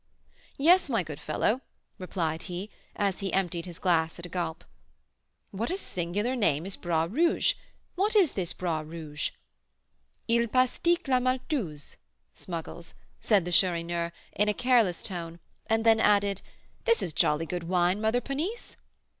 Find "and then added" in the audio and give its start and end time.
15.67-16.41